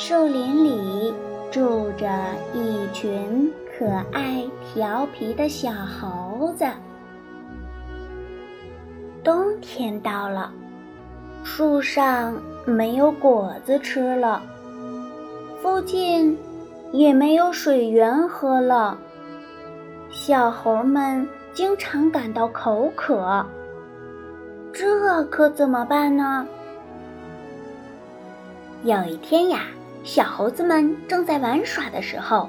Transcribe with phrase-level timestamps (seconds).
[0.00, 1.12] 树林里
[1.50, 2.08] 住着
[2.54, 6.64] 一群可爱调皮的小猴子。
[9.24, 10.52] 冬天到了，
[11.42, 14.40] 树上没有果子吃了，
[15.60, 16.38] 附近
[16.92, 18.96] 也没有水源喝了，
[20.12, 23.44] 小猴们经常感到口渴。
[24.72, 26.46] 这可怎么办呢？
[28.84, 29.62] 有一天呀。
[30.08, 32.48] 小猴子们正在玩耍的时候，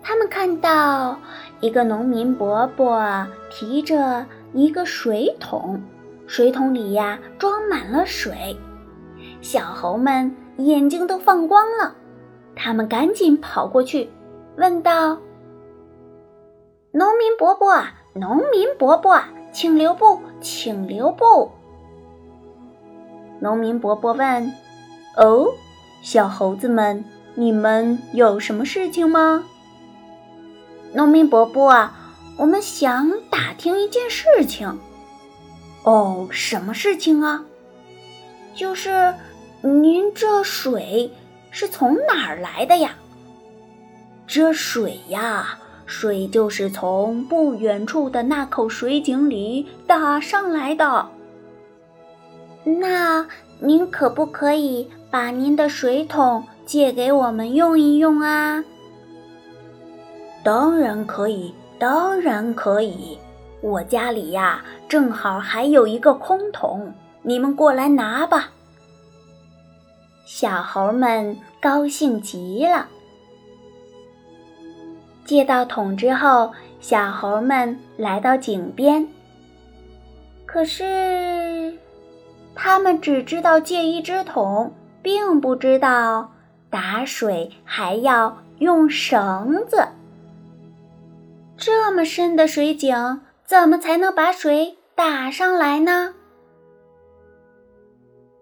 [0.00, 1.18] 他们看到
[1.58, 5.82] 一个农民伯伯提着一个水桶，
[6.28, 8.56] 水桶里呀装满了水。
[9.40, 11.96] 小猴们眼睛都放光了，
[12.54, 14.08] 他们赶紧跑过去，
[14.56, 15.18] 问道
[16.94, 21.50] ：“农民伯伯，农民伯伯，请留步，请留步。”
[23.42, 24.52] 农民伯伯问
[25.18, 25.48] ：“哦？”
[26.04, 27.02] 小猴子们，
[27.34, 29.42] 你们有什么事情吗？
[30.92, 31.96] 农民伯伯啊，
[32.36, 34.78] 我们想打听一件事情。
[35.82, 37.42] 哦，什么事情啊？
[38.54, 39.14] 就是
[39.62, 41.10] 您这水
[41.50, 42.96] 是从哪儿来的呀？
[44.26, 51.08] 这水呀，水就是从不远处的那口水井里打上来的。
[52.62, 53.26] 那
[53.58, 54.90] 您可不可以？
[55.14, 58.64] 把您的水桶借给我们用一用啊！
[60.42, 63.16] 当然可以，当然可以。
[63.60, 66.92] 我家里呀，正好还有一个空桶，
[67.22, 68.50] 你们过来拿吧。
[70.26, 72.88] 小猴们高兴极了。
[75.24, 79.06] 借到桶之后，小猴们来到井边，
[80.44, 81.72] 可是
[82.52, 84.72] 他们只知道借一只桶。
[85.04, 86.32] 并不知道
[86.70, 89.86] 打水还要用绳子。
[91.58, 96.14] 这么深的水井，怎么才能把水打上来呢？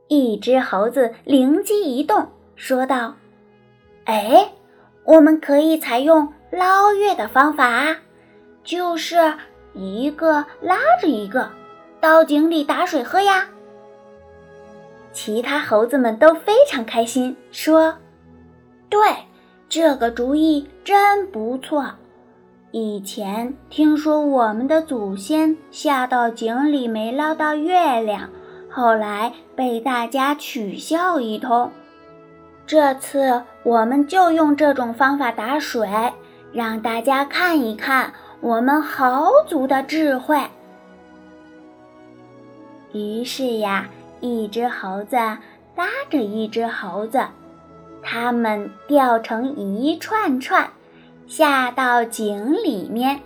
[0.06, 3.17] 一只猴子灵机一动，说道
[4.06, 4.53] ：“哎，
[5.05, 7.97] 我们可以采用捞月的方法，
[8.62, 9.34] 就是
[9.75, 11.50] 一个拉着一个
[12.00, 13.49] 到井里打水喝呀。”
[15.12, 17.95] 其他猴子们都非常开心，说
[18.89, 18.99] ：“对，
[19.69, 21.84] 这个主意真不错。
[22.71, 28.31] 以前听说我们的祖先下到井里没捞到月亮，
[28.71, 31.71] 后来被大家取笑一通。
[32.67, 35.87] 这次我们就用这种方法打水，
[36.53, 40.41] 让大家看一看我们猴族的智慧。”
[42.94, 43.87] 于是呀。
[44.22, 47.27] 一只猴子拉着一只猴子，
[48.03, 50.71] 它们吊成一串串，
[51.27, 53.21] 下到井里面。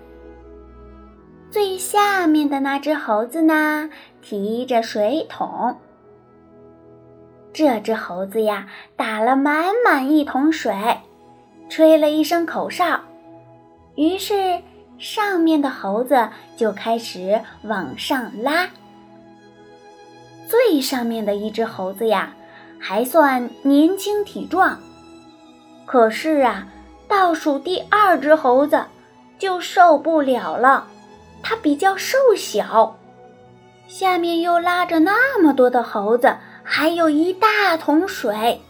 [1.51, 3.91] 最下面的那只猴子呢，
[4.23, 5.77] 提着水桶。
[7.53, 10.75] 这只猴子呀，打了满满一桶水，
[11.69, 13.01] 吹了一声口哨，
[13.97, 14.63] 于是
[14.99, 18.71] 上面的猴子就开始往上拉。
[20.49, 22.35] 最上面的一只猴子呀，
[22.79, 24.79] 还算年轻体壮，
[25.85, 26.67] 可是啊，
[27.09, 28.85] 倒数第二只猴子
[29.39, 30.87] 就受不了了，
[31.43, 32.97] 它比较瘦小，
[33.89, 38.61] 下面又拉着那么多的猴子，还有一大桶水，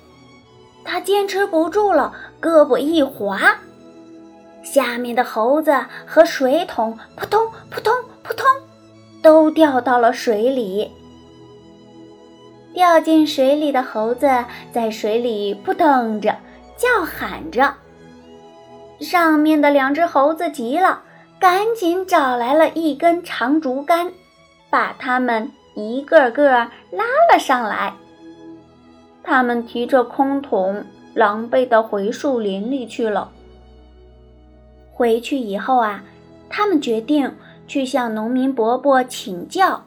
[0.84, 3.56] 它坚持不住了，胳膊一滑，
[4.62, 5.74] 下面的猴子
[6.06, 7.92] 和水桶扑通扑通
[8.22, 8.46] 扑通，
[9.22, 10.90] 都掉到了水里。
[12.76, 14.28] 掉进水里的猴子
[14.70, 16.36] 在水里扑腾着，
[16.76, 17.72] 叫喊着。
[19.00, 21.00] 上面的两只猴子急了，
[21.40, 24.12] 赶紧找来了一根长竹竿，
[24.68, 26.50] 把它们一个个
[26.90, 27.94] 拉了上来。
[29.24, 30.84] 他们提着空桶，
[31.14, 33.32] 狼狈地回树林里去了。
[34.92, 36.04] 回去以后啊，
[36.50, 37.34] 他们决定
[37.66, 39.86] 去向农民伯伯请教。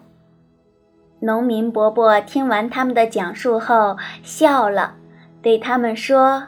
[1.21, 4.93] 农民伯伯听完他们的讲述后笑了，
[5.41, 6.43] 对他们说：“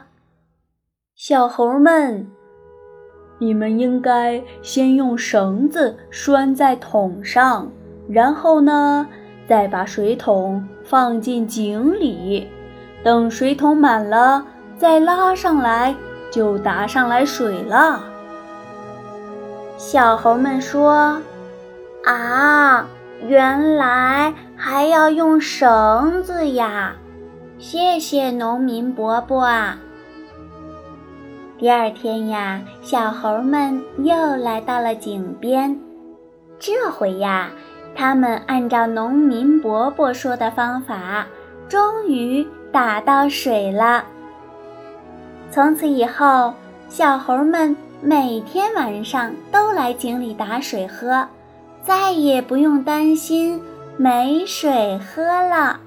[1.14, 2.26] 小猴们，
[3.38, 7.70] 你们应该先用绳子拴在桶上，
[8.08, 9.06] 然后呢，
[9.46, 12.48] 再把水桶放进井里。
[13.04, 14.46] 等水桶满了，
[14.78, 15.94] 再拉上来，
[16.30, 18.04] 就打上来水了。”
[19.76, 21.20] 小猴们说
[22.06, 22.86] ：“啊，
[23.28, 26.94] 原来还要用绳子呀！
[27.58, 29.78] 谢谢农民伯伯啊。”
[31.58, 35.78] 第二天呀，小猴们又来到了井边。
[36.58, 37.50] 这回呀，
[37.94, 41.26] 他们按照农民伯伯说的方法，
[41.68, 44.04] 终于打到水了。
[45.50, 46.52] 从此以后，
[46.88, 47.76] 小猴们。
[48.04, 51.24] 每天晚上都来井里打水喝，
[51.84, 53.60] 再也不用担心
[53.96, 55.80] 没水喝了。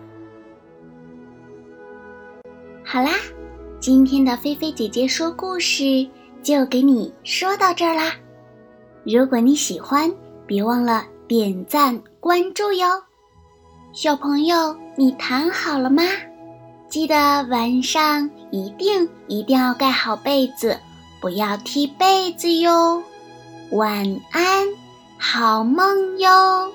[2.83, 3.11] 好啦，
[3.79, 6.07] 今天的菲菲姐姐说故事
[6.43, 8.13] 就给你说到这儿啦。
[9.03, 10.11] 如果你喜欢，
[10.45, 12.87] 别忘了点赞关注哟。
[13.93, 16.03] 小朋友，你躺好了吗？
[16.87, 17.15] 记得
[17.49, 20.77] 晚上一定一定要盖好被子。
[21.21, 23.01] 不要踢被子哟，
[23.71, 24.67] 晚安，
[25.17, 26.71] 好梦哟。